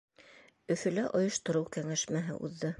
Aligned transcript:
Өфөлә 0.75 1.05
ойоштороу 1.21 1.69
кәңәшмәһе 1.77 2.43
уҙҙы. 2.49 2.69